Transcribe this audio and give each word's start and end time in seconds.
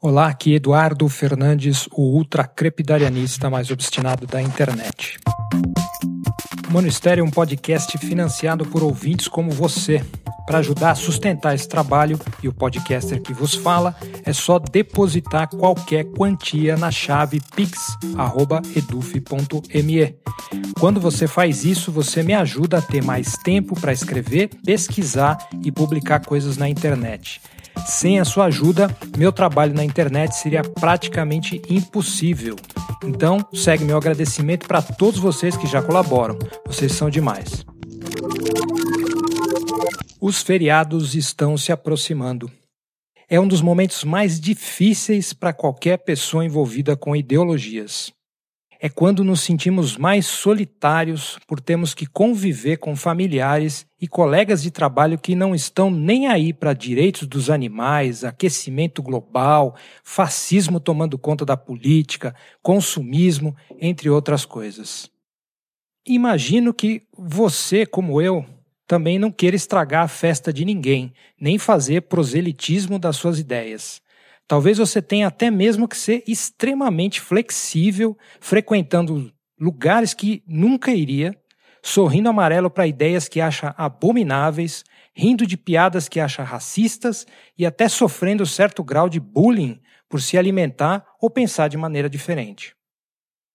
Olá, 0.00 0.28
aqui 0.28 0.54
Eduardo 0.54 1.08
Fernandes, 1.08 1.88
o 1.90 2.02
ultracrepidarianista 2.14 3.50
mais 3.50 3.68
obstinado 3.68 4.28
da 4.28 4.40
internet. 4.40 5.18
O 6.68 6.72
Monistério 6.72 7.22
é 7.22 7.24
um 7.24 7.30
podcast 7.30 7.98
financiado 7.98 8.64
por 8.64 8.84
ouvintes 8.84 9.26
como 9.26 9.50
você. 9.50 10.00
Para 10.46 10.60
ajudar 10.60 10.92
a 10.92 10.94
sustentar 10.94 11.52
esse 11.56 11.68
trabalho 11.68 12.16
e 12.40 12.46
o 12.46 12.52
podcaster 12.52 13.20
que 13.20 13.32
vos 13.32 13.56
fala, 13.56 13.96
é 14.24 14.32
só 14.32 14.60
depositar 14.60 15.48
qualquer 15.48 16.04
quantia 16.04 16.76
na 16.76 16.92
chave 16.92 17.42
pix@eduf.me. 17.56 18.06
Quando 20.78 21.00
você 21.00 21.26
faz 21.26 21.64
isso, 21.64 21.90
você 21.90 22.22
me 22.22 22.34
ajuda 22.34 22.78
a 22.78 22.82
ter 22.82 23.02
mais 23.02 23.32
tempo 23.32 23.74
para 23.74 23.92
escrever, 23.92 24.48
pesquisar 24.64 25.36
e 25.64 25.72
publicar 25.72 26.24
coisas 26.24 26.56
na 26.56 26.68
internet. 26.68 27.40
Sem 27.86 28.20
a 28.20 28.24
sua 28.24 28.46
ajuda, 28.46 28.88
meu 29.16 29.32
trabalho 29.32 29.74
na 29.74 29.84
internet 29.84 30.36
seria 30.36 30.62
praticamente 30.62 31.62
impossível. 31.68 32.56
Então, 33.04 33.38
segue 33.54 33.84
meu 33.84 33.96
agradecimento 33.96 34.66
para 34.66 34.82
todos 34.82 35.18
vocês 35.18 35.56
que 35.56 35.66
já 35.66 35.82
colaboram. 35.82 36.38
Vocês 36.66 36.92
são 36.92 37.08
demais. 37.08 37.64
Os 40.20 40.42
feriados 40.42 41.14
estão 41.14 41.56
se 41.56 41.72
aproximando. 41.72 42.50
É 43.28 43.38
um 43.38 43.46
dos 43.46 43.60
momentos 43.60 44.04
mais 44.04 44.40
difíceis 44.40 45.32
para 45.32 45.52
qualquer 45.52 45.98
pessoa 45.98 46.44
envolvida 46.44 46.96
com 46.96 47.14
ideologias 47.14 48.12
é 48.80 48.88
quando 48.88 49.24
nos 49.24 49.40
sentimos 49.40 49.96
mais 49.96 50.26
solitários 50.26 51.38
por 51.46 51.60
termos 51.60 51.94
que 51.94 52.06
conviver 52.06 52.76
com 52.76 52.94
familiares 52.94 53.86
e 54.00 54.06
colegas 54.06 54.62
de 54.62 54.70
trabalho 54.70 55.18
que 55.18 55.34
não 55.34 55.54
estão 55.54 55.90
nem 55.90 56.28
aí 56.28 56.52
para 56.52 56.72
direitos 56.72 57.26
dos 57.26 57.50
animais, 57.50 58.22
aquecimento 58.22 59.02
global, 59.02 59.74
fascismo 60.04 60.78
tomando 60.78 61.18
conta 61.18 61.44
da 61.44 61.56
política, 61.56 62.34
consumismo, 62.62 63.56
entre 63.80 64.08
outras 64.08 64.44
coisas. 64.44 65.10
Imagino 66.06 66.72
que 66.72 67.02
você, 67.16 67.84
como 67.84 68.22
eu, 68.22 68.46
também 68.86 69.18
não 69.18 69.30
queira 69.30 69.56
estragar 69.56 70.04
a 70.04 70.08
festa 70.08 70.52
de 70.52 70.64
ninguém, 70.64 71.12
nem 71.38 71.58
fazer 71.58 72.02
proselitismo 72.02 72.98
das 72.98 73.16
suas 73.16 73.38
ideias. 73.38 74.00
Talvez 74.48 74.78
você 74.78 75.02
tenha 75.02 75.26
até 75.26 75.50
mesmo 75.50 75.86
que 75.86 75.96
ser 75.96 76.24
extremamente 76.26 77.20
flexível, 77.20 78.16
frequentando 78.40 79.30
lugares 79.60 80.14
que 80.14 80.42
nunca 80.46 80.90
iria, 80.90 81.38
sorrindo 81.82 82.30
amarelo 82.30 82.70
para 82.70 82.86
ideias 82.86 83.28
que 83.28 83.42
acha 83.42 83.74
abomináveis, 83.76 84.84
rindo 85.14 85.46
de 85.46 85.56
piadas 85.58 86.08
que 86.08 86.18
acha 86.18 86.42
racistas 86.42 87.26
e 87.58 87.66
até 87.66 87.88
sofrendo 87.88 88.46
certo 88.46 88.82
grau 88.82 89.06
de 89.06 89.20
bullying 89.20 89.78
por 90.08 90.22
se 90.22 90.38
alimentar 90.38 91.04
ou 91.20 91.28
pensar 91.28 91.68
de 91.68 91.76
maneira 91.76 92.08
diferente. 92.08 92.74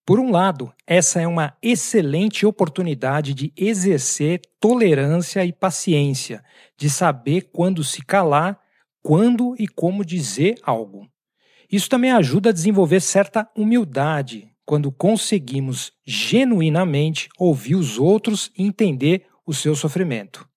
Por 0.06 0.20
um 0.20 0.30
lado, 0.30 0.72
essa 0.86 1.20
é 1.20 1.26
uma 1.26 1.56
excelente 1.60 2.46
oportunidade 2.46 3.34
de 3.34 3.52
exercer 3.56 4.42
tolerância 4.60 5.44
e 5.44 5.52
paciência, 5.52 6.44
de 6.76 6.88
saber 6.88 7.48
quando 7.52 7.82
se 7.82 8.04
calar 8.04 8.60
quando 9.04 9.54
e 9.58 9.68
como 9.68 10.02
dizer 10.02 10.58
algo. 10.62 11.06
Isso 11.70 11.90
também 11.90 12.10
ajuda 12.10 12.48
a 12.48 12.52
desenvolver 12.52 13.00
certa 13.00 13.46
humildade 13.54 14.50
quando 14.64 14.90
conseguimos 14.90 15.92
genuinamente 16.06 17.28
ouvir 17.38 17.74
os 17.74 17.98
outros 17.98 18.50
e 18.56 18.64
entender 18.64 19.26
o 19.46 19.52
seu 19.52 19.76
sofrimento. 19.76 20.48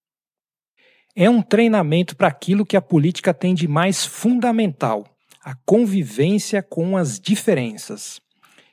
É 1.13 1.29
um 1.29 1.41
treinamento 1.41 2.15
para 2.15 2.29
aquilo 2.29 2.65
que 2.65 2.77
a 2.77 2.81
política 2.81 3.33
tem 3.33 3.53
de 3.53 3.67
mais 3.67 4.05
fundamental, 4.05 5.05
a 5.43 5.53
convivência 5.65 6.63
com 6.63 6.95
as 6.95 7.19
diferenças. 7.19 8.21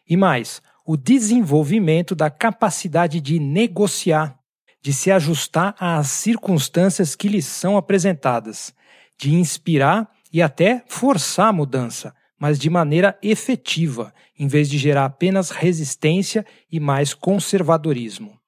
E 0.09 0.17
mais, 0.17 0.63
o 0.87 0.97
desenvolvimento 0.97 2.15
da 2.15 2.31
capacidade 2.31 3.21
de 3.21 3.41
negociar, 3.41 4.39
de 4.81 4.93
se 4.93 5.11
ajustar 5.11 5.75
às 5.81 6.09
circunstâncias 6.09 7.17
que 7.17 7.27
lhes 7.27 7.47
são 7.47 7.77
apresentadas, 7.77 8.73
de 9.19 9.35
inspirar 9.35 10.11
e 10.33 10.43
até 10.43 10.85
forçar 10.89 11.49
a 11.49 11.53
mudança, 11.53 12.15
mas 12.39 12.59
de 12.59 12.69
maneira 12.69 13.19
efetiva, 13.23 14.13
em 14.39 14.47
vez 14.47 14.69
de 14.69 14.79
gerar 14.79 15.05
apenas 15.05 15.51
resistência 15.51 16.45
e 16.71 16.81
mais 16.81 17.15
conservadorismo. 17.15 18.39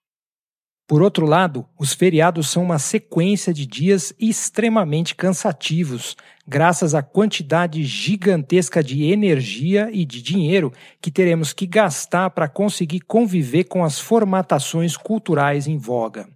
Por 0.89 1.03
outro 1.03 1.27
lado, 1.27 1.67
os 1.77 1.93
feriados 1.93 2.49
são 2.49 2.63
uma 2.63 2.79
sequência 2.79 3.53
de 3.53 3.67
dias 3.67 4.13
extremamente 4.21 5.17
cansativos, 5.17 6.17
graças 6.47 6.95
à 6.95 7.03
quantidade 7.03 7.83
gigantesca 7.83 8.85
de 8.85 9.05
energia 9.05 9.91
e 9.93 10.05
de 10.05 10.23
dinheiro 10.23 10.73
que 11.01 11.11
teremos 11.11 11.53
que 11.53 11.67
gastar 11.67 12.31
para 12.31 12.49
conseguir 12.49 13.01
conviver 13.01 13.65
com 13.65 13.83
as 13.83 13.99
formatações 13.99 14.97
culturais 14.97 15.67
em 15.67 15.77
voga. 15.77 16.29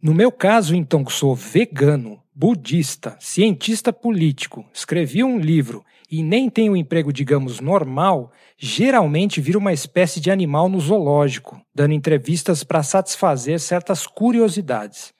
No 0.00 0.14
meu 0.14 0.30
caso, 0.30 0.76
então, 0.76 1.04
que 1.04 1.12
sou 1.12 1.34
vegano, 1.34 2.22
budista, 2.32 3.16
cientista 3.18 3.92
político, 3.92 4.64
escrevi 4.72 5.24
um 5.24 5.40
livro 5.40 5.84
e 6.08 6.22
nem 6.22 6.48
tenho 6.48 6.74
um 6.74 6.76
emprego, 6.76 7.12
digamos, 7.12 7.58
normal, 7.58 8.30
geralmente 8.56 9.40
vira 9.40 9.58
uma 9.58 9.72
espécie 9.72 10.20
de 10.20 10.30
animal 10.30 10.68
no 10.68 10.78
zoológico, 10.78 11.60
dando 11.74 11.94
entrevistas 11.94 12.62
para 12.62 12.84
satisfazer 12.84 13.58
certas 13.58 14.06
curiosidades. 14.06 15.12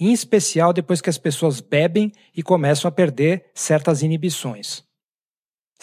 Em 0.00 0.12
especial 0.14 0.72
depois 0.72 1.02
que 1.02 1.10
as 1.10 1.18
pessoas 1.18 1.60
bebem 1.60 2.10
e 2.34 2.42
começam 2.42 2.88
a 2.88 2.92
perder 2.92 3.50
certas 3.52 4.02
inibições. 4.02 4.82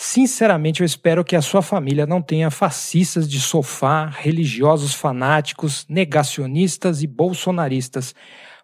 Sinceramente, 0.02 0.80
eu 0.80 0.86
espero 0.86 1.26
que 1.26 1.36
a 1.36 1.42
sua 1.42 1.62
família 1.62 2.06
não 2.06 2.22
tenha 2.22 2.50
fascistas 2.50 3.28
de 3.28 3.38
sofá, 3.38 4.06
religiosos 4.06 4.94
fanáticos, 4.94 5.86
negacionistas 5.90 7.04
e 7.04 7.08
bolsonaristas, 7.08 8.16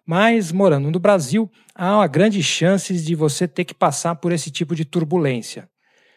mas, 0.06 0.50
morando 0.50 0.90
no 0.90 0.98
Brasil, 0.98 1.50
há 1.74 1.98
uma 1.98 2.06
grande 2.06 2.42
chance 2.42 2.90
de 2.94 3.14
você 3.14 3.46
ter 3.46 3.66
que 3.66 3.74
passar 3.74 4.14
por 4.14 4.32
esse 4.32 4.50
tipo 4.50 4.74
de 4.74 4.86
turbulência. 4.86 5.68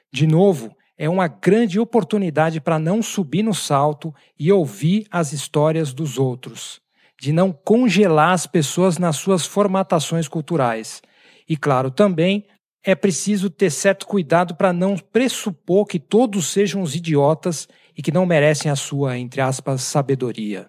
De 0.10 0.26
novo, 0.26 0.74
é 0.98 1.10
uma 1.10 1.28
grande 1.28 1.82
oportunidade 1.82 2.62
para 2.62 2.80
não 2.80 3.04
subir 3.04 3.44
no 3.44 3.54
salto 3.54 4.16
e 4.40 4.50
ouvir 4.54 5.06
as 5.12 5.34
histórias 5.34 5.92
dos 5.92 6.18
outros, 6.18 6.80
de 7.20 7.34
não 7.34 7.52
congelar 7.52 8.32
as 8.32 8.48
pessoas 8.48 8.98
nas 8.98 9.18
suas 9.18 9.46
formatações 9.46 10.30
culturais. 10.30 11.02
E, 11.46 11.58
claro, 11.58 11.92
também 11.92 12.46
é 12.90 12.96
preciso 12.96 13.50
ter 13.50 13.70
certo 13.70 14.08
cuidado 14.08 14.56
para 14.56 14.74
não 14.74 14.98
pressupor 14.98 15.86
que 15.86 16.00
todos 16.00 16.52
sejam 16.52 16.82
os 16.82 16.96
idiotas 16.96 17.68
e 17.96 18.02
que 18.02 18.12
não 18.12 18.26
merecem 18.26 18.72
a 18.72 18.76
sua, 18.76 19.18
entre 19.18 19.42
aspas, 19.42 19.82
sabedoria. 19.82 20.68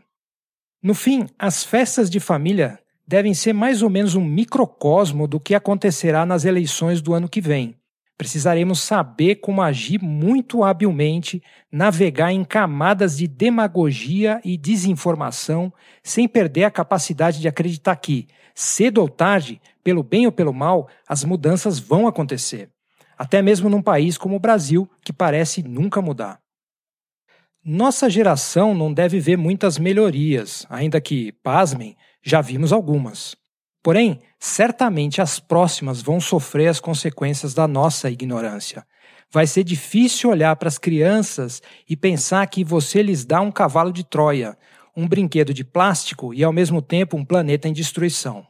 No 0.83 0.95
fim, 0.95 1.27
as 1.39 1.63
festas 1.63 2.09
de 2.09 2.19
família 2.19 2.79
devem 3.07 3.35
ser 3.35 3.53
mais 3.53 3.83
ou 3.83 3.91
menos 3.91 4.15
um 4.15 4.25
microcosmo 4.25 5.27
do 5.27 5.41
que 5.41 5.55
acontecerá 5.55 6.25
nas 6.25 6.45
eleições 6.45 7.03
do 7.03 7.13
ano 7.13 7.29
que 7.29 7.41
vem. 7.41 7.77
Precisaremos 8.17 8.81
saber 8.81 9.37
como 9.37 9.63
agir 9.63 9.99
muito 10.01 10.63
habilmente, 10.63 11.43
navegar 11.73 12.33
em 12.33 12.45
camadas 12.45 13.17
de 13.17 13.27
demagogia 13.27 14.41
e 14.45 14.59
desinformação, 14.59 15.73
sem 16.03 16.29
perder 16.29 16.65
a 16.65 16.71
capacidade 16.71 17.41
de 17.41 17.49
acreditar 17.49 17.97
que, 17.97 18.29
cedo 18.61 18.99
ou 18.99 19.09
tarde, 19.09 19.61
pelo 19.83 20.03
bem 20.03 20.27
ou 20.27 20.33
pelo 20.33 20.53
mal, 20.53 20.89
as 21.09 21.25
mudanças 21.25 21.79
vão 21.79 22.07
acontecer. 22.07 22.69
Até 23.17 23.41
mesmo 23.41 23.69
num 23.69 23.83
país 23.83 24.19
como 24.19 24.37
o 24.37 24.41
Brasil, 24.41 24.89
que 25.03 25.13
parece 25.13 25.63
nunca 25.63 26.03
mudar. 26.03 26.39
Nossa 27.65 28.09
geração 28.09 28.75
não 28.75 28.93
deve 28.93 29.19
ver 29.19 29.37
muitas 29.37 29.79
melhorias, 29.79 30.67
ainda 30.69 31.01
que, 31.01 31.33
pasmem, 31.43 31.97
já 32.23 32.41
vimos 32.41 32.73
algumas. 32.73 33.35
Porém, 33.83 34.21
certamente 34.39 35.23
as 35.23 35.41
próximas 35.41 36.03
vão 36.03 36.21
sofrer 36.21 36.69
as 36.69 36.81
consequências 36.81 37.55
da 37.55 37.67
nossa 37.67 38.11
ignorância. 38.11 38.85
Vai 39.31 39.47
ser 39.47 39.65
difícil 39.65 40.29
olhar 40.29 40.55
para 40.57 40.69
as 40.69 40.77
crianças 40.77 41.63
e 41.89 41.97
pensar 41.97 42.47
que 42.47 42.65
você 42.65 43.03
lhes 43.03 43.25
dá 43.25 43.41
um 43.41 43.51
cavalo 43.51 43.93
de 43.93 44.05
Troia, 44.05 44.57
um 44.95 45.07
brinquedo 45.07 45.55
de 45.55 45.65
plástico 45.65 46.35
e 46.35 46.43
ao 46.45 46.53
mesmo 46.53 46.83
tempo 46.83 47.17
um 47.17 47.25
planeta 47.25 47.69
em 47.69 47.73
destruição. 47.73 48.50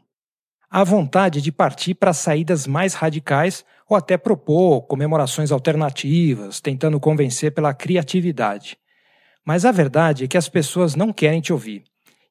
Há 0.72 0.84
vontade 0.84 1.42
de 1.42 1.50
partir 1.50 1.94
para 1.94 2.12
saídas 2.12 2.64
mais 2.64 2.94
radicais 2.94 3.64
ou 3.88 3.96
até 3.96 4.16
propor 4.16 4.82
comemorações 4.82 5.50
alternativas, 5.50 6.60
tentando 6.60 7.00
convencer 7.00 7.52
pela 7.52 7.74
criatividade. 7.74 8.78
Mas 9.44 9.64
a 9.64 9.72
verdade 9.72 10.22
é 10.22 10.28
que 10.28 10.38
as 10.38 10.48
pessoas 10.48 10.94
não 10.94 11.12
querem 11.12 11.40
te 11.40 11.52
ouvir. 11.52 11.82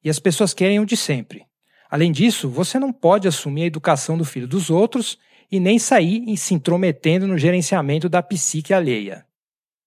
E 0.02 0.08
as 0.08 0.18
pessoas 0.18 0.54
querem 0.54 0.80
o 0.80 0.86
de 0.86 0.96
sempre. 0.96 1.44
Além 1.90 2.10
disso, 2.10 2.48
você 2.48 2.78
não 2.78 2.90
pode 2.94 3.28
assumir 3.28 3.64
a 3.64 3.66
educação 3.66 4.16
do 4.16 4.24
filho 4.24 4.48
dos 4.48 4.70
outros 4.70 5.18
e 5.52 5.60
nem 5.60 5.78
sair 5.78 6.24
e 6.26 6.34
se 6.34 6.54
intrometendo 6.54 7.26
no 7.26 7.36
gerenciamento 7.36 8.08
da 8.08 8.22
psique 8.22 8.72
alheia. 8.72 9.26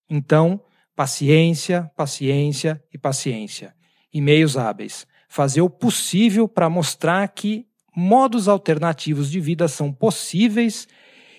Então, 0.08 0.62
paciência, 0.96 1.90
paciência 1.96 2.84
e 2.94 3.00
paciência. 3.00 3.74
E 4.14 4.22
meios 4.22 4.58
hábeis. 4.58 5.08
Fazer 5.28 5.62
o 5.62 5.70
possível 5.72 6.48
para 6.48 6.70
mostrar 6.70 7.28
que 7.30 7.66
modos 7.96 8.48
alternativos 8.48 9.30
de 9.30 9.40
vida 9.40 9.68
são 9.68 9.92
possíveis 9.92 10.88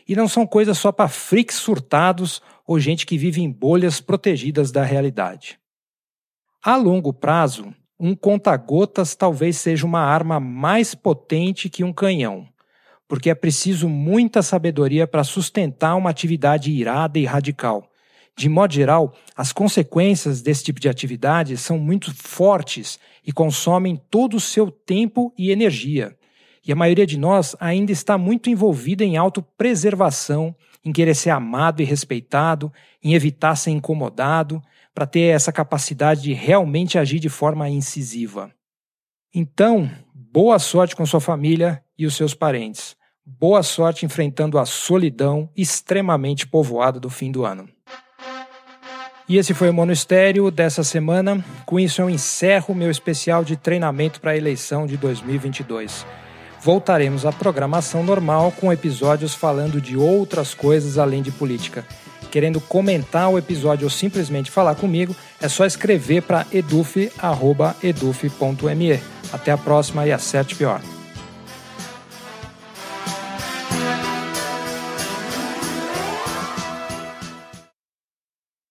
E 0.06 0.14
não 0.14 0.28
são 0.28 0.46
coisas 0.46 0.76
só 0.76 0.92
para 0.92 1.08
freaks 1.08 1.56
surtados 1.56 2.42
ou 2.66 2.78
gente 2.78 3.06
que 3.06 3.16
vive 3.16 3.40
em 3.40 3.50
bolhas 3.50 4.00
protegidas 4.00 4.70
da 4.70 4.82
realidade. 4.82 5.58
A 6.62 6.76
longo 6.76 7.12
prazo, 7.12 7.74
um 7.98 8.14
conta-gotas 8.14 9.14
talvez 9.14 9.56
seja 9.56 9.86
uma 9.86 10.00
arma 10.00 10.38
mais 10.40 10.94
potente 10.94 11.70
que 11.70 11.84
um 11.84 11.92
canhão, 11.92 12.46
porque 13.08 13.30
é 13.30 13.34
preciso 13.34 13.88
muita 13.88 14.42
sabedoria 14.42 15.06
para 15.06 15.24
sustentar 15.24 15.94
uma 15.94 16.10
atividade 16.10 16.70
irada 16.70 17.18
e 17.18 17.24
radical. 17.24 17.90
De 18.36 18.48
modo 18.48 18.74
geral, 18.74 19.14
as 19.36 19.52
consequências 19.52 20.42
desse 20.42 20.64
tipo 20.64 20.80
de 20.80 20.88
atividade 20.88 21.56
são 21.56 21.78
muito 21.78 22.12
fortes 22.14 22.98
e 23.24 23.32
consomem 23.32 23.96
todo 24.10 24.36
o 24.36 24.40
seu 24.40 24.70
tempo 24.70 25.32
e 25.38 25.50
energia. 25.50 26.16
E 26.66 26.72
a 26.72 26.76
maioria 26.76 27.06
de 27.06 27.18
nós 27.18 27.54
ainda 27.60 27.92
está 27.92 28.16
muito 28.16 28.48
envolvida 28.48 29.04
em 29.04 29.16
autopreservação, 29.16 30.54
em 30.82 30.92
querer 30.92 31.14
ser 31.14 31.30
amado 31.30 31.82
e 31.82 31.84
respeitado, 31.84 32.72
em 33.02 33.14
evitar 33.14 33.54
ser 33.56 33.70
incomodado, 33.70 34.62
para 34.94 35.06
ter 35.06 35.34
essa 35.34 35.52
capacidade 35.52 36.22
de 36.22 36.32
realmente 36.32 36.98
agir 36.98 37.18
de 37.18 37.28
forma 37.28 37.68
incisiva. 37.68 38.50
Então, 39.34 39.90
boa 40.14 40.58
sorte 40.58 40.94
com 40.96 41.04
sua 41.04 41.20
família 41.20 41.82
e 41.98 42.06
os 42.06 42.14
seus 42.14 42.32
parentes. 42.32 42.96
Boa 43.26 43.62
sorte 43.62 44.06
enfrentando 44.06 44.58
a 44.58 44.64
solidão 44.64 45.50
extremamente 45.56 46.46
povoada 46.46 47.00
do 47.00 47.10
fim 47.10 47.32
do 47.32 47.44
ano. 47.44 47.68
E 49.28 49.38
esse 49.38 49.54
foi 49.54 49.70
o 49.70 49.74
Monistério 49.74 50.50
dessa 50.50 50.84
semana. 50.84 51.42
Com 51.64 51.80
isso, 51.80 52.02
eu 52.02 52.10
encerro 52.10 52.74
meu 52.74 52.90
especial 52.90 53.42
de 53.42 53.56
treinamento 53.56 54.20
para 54.20 54.32
a 54.32 54.36
eleição 54.36 54.86
de 54.86 54.96
2022. 54.98 56.06
Voltaremos 56.64 57.26
à 57.26 57.30
programação 57.30 58.02
normal 58.02 58.50
com 58.50 58.72
episódios 58.72 59.34
falando 59.34 59.82
de 59.82 59.98
outras 59.98 60.54
coisas 60.54 60.96
além 60.96 61.20
de 61.20 61.30
política. 61.30 61.84
Querendo 62.30 62.58
comentar 62.58 63.28
o 63.28 63.36
episódio 63.36 63.84
ou 63.84 63.90
simplesmente 63.90 64.50
falar 64.50 64.74
comigo, 64.74 65.14
é 65.42 65.46
só 65.46 65.66
escrever 65.66 66.22
para 66.22 66.46
eduf.eduf.me. 66.50 67.12
Até 69.30 69.52
a 69.52 69.58
próxima 69.58 70.06
e 70.06 70.12
acerte 70.12 70.54
pior. 70.54 70.80